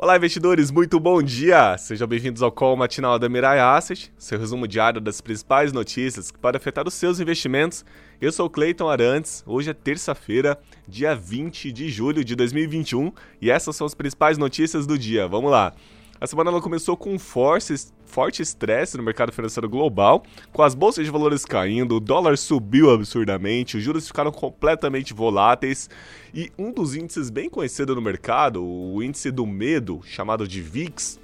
[0.00, 1.76] Olá, investidores, muito bom dia!
[1.76, 6.38] Sejam bem-vindos ao Call Matinal da Mirai Asset, seu resumo diário das principais notícias que
[6.38, 7.84] podem afetar os seus investimentos.
[8.20, 10.56] Eu sou Cleiton Arantes, hoje é terça-feira,
[10.86, 13.10] dia 20 de julho de 2021,
[13.42, 15.26] e essas são as principais notícias do dia.
[15.26, 15.74] Vamos lá!
[16.20, 21.04] A semana ela começou com um forte, estresse no mercado financeiro global, com as bolsas
[21.04, 25.88] de valores caindo, o dólar subiu absurdamente, os juros ficaram completamente voláteis
[26.34, 31.20] e um dos índices bem conhecido no mercado, o índice do medo, chamado de VIX,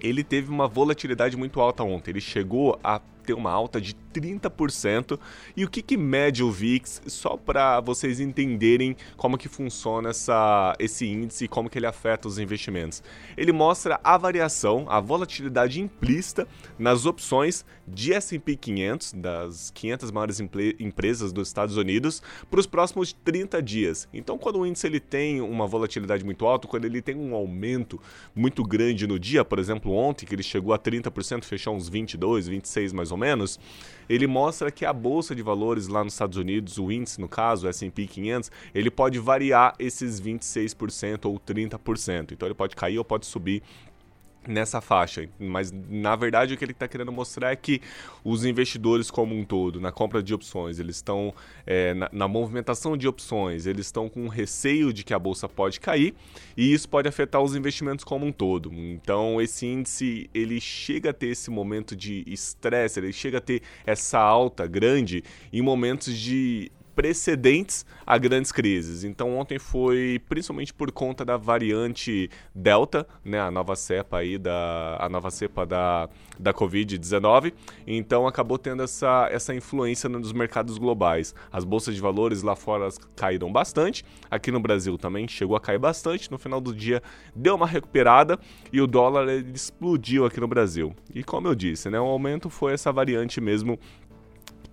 [0.00, 2.10] ele teve uma volatilidade muito alta ontem.
[2.10, 5.18] Ele chegou a ter uma alta de 30%.
[5.56, 7.02] E o que, que mede o VIX?
[7.06, 12.28] Só para vocês entenderem como que funciona essa, esse índice e como que ele afeta
[12.28, 13.02] os investimentos.
[13.36, 16.46] Ele mostra a variação, a volatilidade implícita
[16.78, 23.12] nas opções de S&P 500, das 500 maiores empresas dos Estados Unidos, para os próximos
[23.12, 24.08] 30 dias.
[24.12, 28.00] Então, quando o índice ele tem uma volatilidade muito alta, quando ele tem um aumento
[28.34, 32.48] muito grande no dia, por exemplo, ontem, que ele chegou a 30%, fechou uns 22,
[32.48, 33.58] 26 mais ou menos,
[34.08, 37.66] ele mostra que a bolsa de valores lá nos Estados Unidos, o índice no caso,
[37.66, 42.32] o S&P 500, ele pode variar esses 26% ou 30%.
[42.32, 43.62] Então ele pode cair ou pode subir
[44.48, 45.28] nessa faixa.
[45.38, 47.80] Mas na verdade o que ele está querendo mostrar é que
[48.24, 51.34] os investidores como um todo, na compra de opções, eles estão
[51.66, 55.80] é, na, na, movimentação de opções, eles estão com receio de que a bolsa pode
[55.80, 56.14] cair
[56.56, 58.72] e isso pode afetar os investimentos como um todo.
[58.72, 63.62] Então esse índice ele chega a ter esse momento de estresse, ele chega a ter
[63.84, 69.04] essa alta grande em momentos de precedentes a grandes crises.
[69.04, 74.96] Então ontem foi principalmente por conta da variante Delta, né, a nova cepa aí da
[74.98, 76.08] a nova cepa da,
[76.38, 77.52] da COVID-19.
[77.86, 81.34] Então acabou tendo essa essa influência nos mercados globais.
[81.52, 85.78] As bolsas de valores lá fora caíram bastante, aqui no Brasil também chegou a cair
[85.78, 86.30] bastante.
[86.30, 87.02] No final do dia
[87.34, 88.38] deu uma recuperada
[88.72, 90.94] e o dólar explodiu aqui no Brasil.
[91.14, 93.78] E como eu disse, né, o aumento foi essa variante mesmo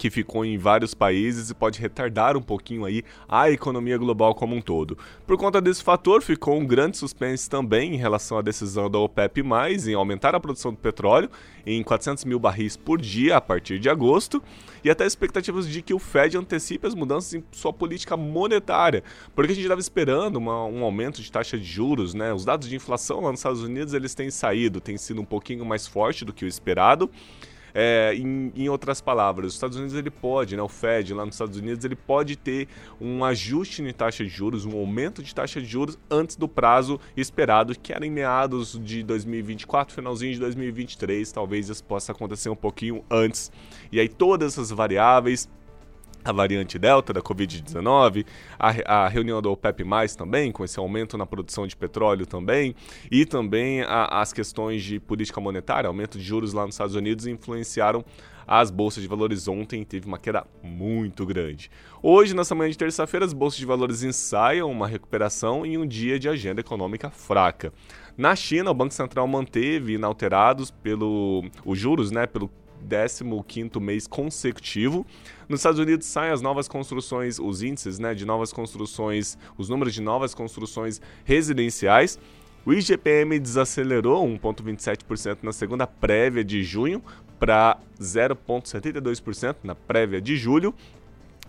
[0.03, 4.53] que ficou em vários países e pode retardar um pouquinho aí a economia global como
[4.53, 4.97] um todo.
[5.25, 9.41] Por conta desse fator, ficou um grande suspense também em relação à decisão da OPEP+,
[9.87, 11.29] em aumentar a produção de petróleo
[11.65, 14.43] em 400 mil barris por dia a partir de agosto,
[14.83, 19.53] e até expectativas de que o Fed antecipe as mudanças em sua política monetária, porque
[19.53, 22.33] a gente estava esperando uma, um aumento de taxa de juros, né?
[22.33, 25.63] Os dados de inflação lá nos Estados Unidos eles têm saído, têm sido um pouquinho
[25.63, 27.09] mais forte do que o esperado,
[27.73, 31.35] é, em, em, outras palavras, os Estados Unidos ele pode, né, o Fed lá nos
[31.35, 32.67] Estados Unidos ele pode ter
[32.99, 36.99] um ajuste em taxa de juros, um aumento de taxa de juros antes do prazo
[37.17, 42.55] esperado, que era em meados de 2024, finalzinho de 2023, talvez isso possa acontecer um
[42.55, 43.51] pouquinho antes.
[43.91, 45.49] E aí todas essas variáveis
[46.23, 48.25] a variante Delta da Covid-19,
[48.57, 49.83] a, a, reunião do OPEP+,
[50.17, 52.75] também, com esse aumento na produção de petróleo também,
[53.11, 57.27] e também a, as questões de política monetária, aumento de juros lá nos Estados Unidos
[57.27, 58.03] influenciaram
[58.47, 61.71] as bolsas de valores ontem, teve uma queda muito grande.
[62.01, 66.19] Hoje, nessa manhã de terça-feira, as bolsas de valores ensaiam uma recuperação em um dia
[66.19, 67.71] de agenda econômica fraca.
[68.17, 72.51] Na China, o Banco Central manteve inalterados pelo os juros, né, pelo
[72.83, 75.05] 15º mês consecutivo.
[75.47, 79.93] Nos Estados Unidos saem as novas construções, os índices né, de novas construções, os números
[79.93, 82.19] de novas construções residenciais.
[82.65, 87.03] O IGPM desacelerou 1,27% na segunda prévia de junho
[87.37, 90.73] para 0,72% na prévia de julho.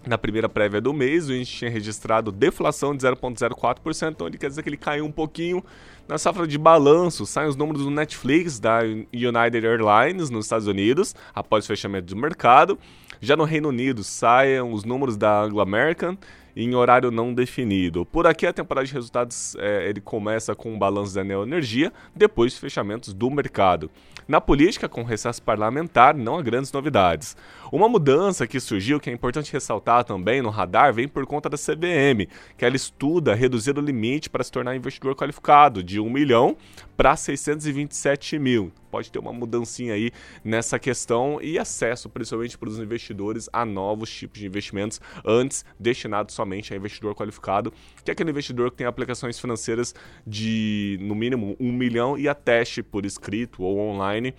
[0.07, 4.49] Na primeira prévia do mês, o índice tinha registrado deflação de 0,04%, então ele quer
[4.49, 5.65] dizer que ele caiu um pouquinho.
[6.07, 11.15] Na safra de balanço, saem os números do Netflix, da United Airlines, nos Estados Unidos,
[11.35, 12.79] após o fechamento do mercado.
[13.23, 16.19] Já no Reino Unido, saem os números da Anglo American
[16.57, 18.05] em horário não definido.
[18.07, 22.57] Por aqui, a temporada de resultados é, ele começa com o balanço da Neoenergia, depois
[22.57, 23.91] fechamentos do mercado.
[24.27, 27.37] Na política, com recesso parlamentar, não há grandes novidades.
[27.71, 31.59] Uma mudança que surgiu, que é importante ressaltar também no radar, vem por conta da
[31.59, 32.27] CVM,
[32.57, 36.57] que ela estuda reduzir o limite para se tornar investidor qualificado de 1 milhão
[36.97, 38.73] para 627 mil.
[38.91, 40.13] Pode ter uma mudancinha aí
[40.45, 46.35] nessa questão e acesso, principalmente para os investidores, a novos tipos de investimentos antes destinados
[46.35, 47.73] somente a investidor qualificado,
[48.05, 49.95] que é aquele investidor que tem aplicações financeiras
[50.25, 54.33] de no mínimo 1 milhão e a teste por escrito ou online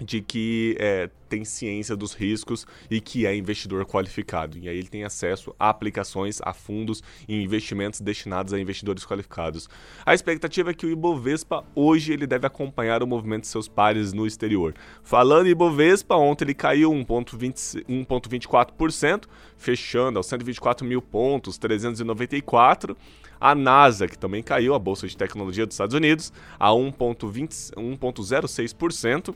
[0.00, 4.58] de que é, tem ciência dos riscos e que é investidor qualificado.
[4.58, 9.68] E aí ele tem acesso a aplicações, a fundos e investimentos destinados a investidores qualificados.
[10.04, 14.12] A expectativa é que o Ibovespa hoje ele deve acompanhar o movimento de seus pares
[14.12, 14.74] no exterior.
[15.02, 19.24] Falando em Ibovespa, ontem ele caiu 1,24%,
[19.56, 22.96] fechando aos 124 mil pontos, 394.
[23.40, 29.32] A NASA, que também caiu, a Bolsa de Tecnologia dos Estados Unidos, a 1,06%.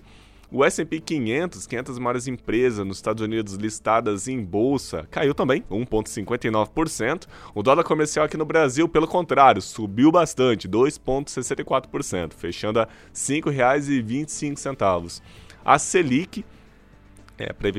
[0.54, 7.26] O S&P 500, 500 maiores empresas nos Estados Unidos listadas em bolsa, caiu também, 1,59%.
[7.54, 15.22] O dólar comercial aqui no Brasil, pelo contrário, subiu bastante, 2,64%, fechando a R$ 5,25.
[15.64, 16.44] A Selic,
[17.38, 17.70] é, para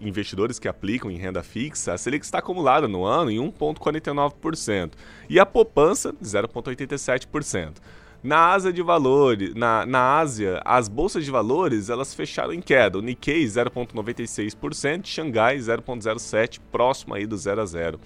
[0.00, 4.92] investidores, que aplicam em renda fixa, a Selic está acumulada no ano em 1,49%.
[5.28, 7.74] E a poupança, 0,87%.
[8.22, 12.98] Na Ásia de valores, na, na Ásia, as bolsas de valores elas fecharam em queda.
[12.98, 18.00] O Nikkei 0,96%, Xangai 0,07%, próximo aí do 0 a 0.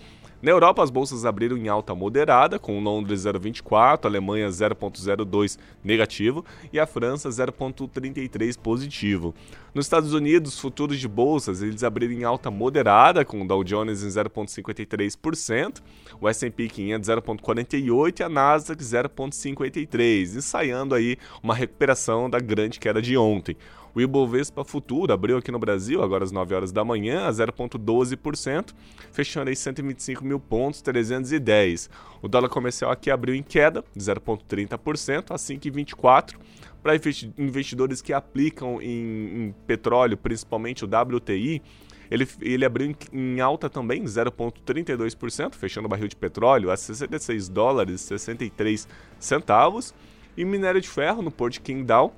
[0.46, 6.78] Na Europa, as bolsas abriram em alta moderada, com Londres 0,24, Alemanha 0,02 negativo e
[6.78, 9.34] a França 0,33 positivo.
[9.75, 14.04] Nos Estados Unidos, futuros de bolsas eles abriram em alta moderada, com o Dow Jones
[14.04, 15.82] em 0,53%,
[16.20, 23.02] o S&P 500 0,48% e a Nasdaq 0,53%, ensaiando aí uma recuperação da grande queda
[23.02, 23.56] de ontem.
[23.96, 28.75] O Ibovespa Futuro abriu aqui no Brasil, agora às 9 horas da manhã, a 0,12%,
[29.10, 31.88] fechando aí 125 mil pontos, 310.
[32.20, 36.34] O dólar comercial aqui abriu em queda, 0,30%, a 5,24%.
[36.82, 36.94] Para
[37.38, 41.62] investidores que aplicam em, em petróleo, principalmente o WTI,
[42.10, 47.48] ele, ele abriu em, em alta também, 0,32%, fechando o barril de petróleo a 66
[47.48, 48.87] dólares 63
[49.19, 49.94] centavos.
[50.37, 52.14] E minério de ferro no Porto de Qingdao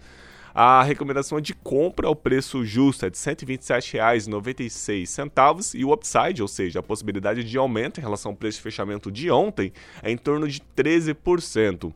[0.61, 6.49] A recomendação de compra ao preço justo é de R$ 127,96 e o upside, ou
[6.49, 9.73] seja, a possibilidade de aumento em relação ao preço de fechamento de ontem,
[10.03, 11.95] é em torno de 13%.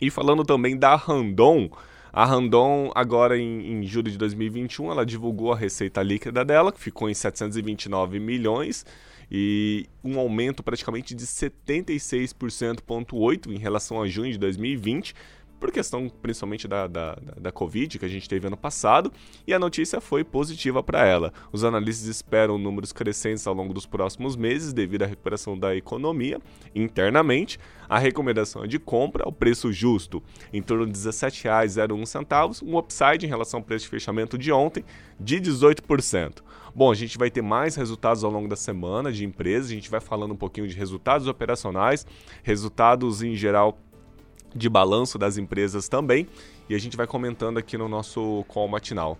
[0.00, 1.68] E falando também da Randon,
[2.10, 6.80] a Randon, agora em, em, julho de 2021, ela divulgou a receita líquida dela, que
[6.80, 8.86] ficou em 729 milhões,
[9.30, 15.14] e um aumento praticamente de 76,8% em relação a junho de 2020,
[15.64, 19.10] por questão principalmente da, da, da Covid que a gente teve ano passado,
[19.46, 21.32] e a notícia foi positiva para ela.
[21.50, 26.38] Os analistas esperam números crescentes ao longo dos próximos meses devido à recuperação da economia
[26.74, 27.58] internamente.
[27.88, 30.22] A recomendação é de compra ao preço justo,
[30.52, 34.84] em torno de R$ 17,01, um upside em relação ao preço de fechamento de ontem
[35.18, 36.42] de 18%.
[36.74, 39.90] Bom, a gente vai ter mais resultados ao longo da semana de empresas, a gente
[39.90, 42.06] vai falando um pouquinho de resultados operacionais,
[42.42, 43.78] resultados em geral
[44.54, 46.28] de balanço das empresas também,
[46.68, 49.18] e a gente vai comentando aqui no nosso call matinal.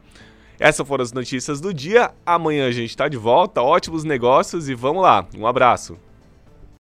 [0.59, 2.13] Essas foram as notícias do dia.
[2.25, 3.61] Amanhã a gente está de volta.
[3.61, 5.27] Ótimos negócios e vamos lá.
[5.37, 5.99] Um abraço.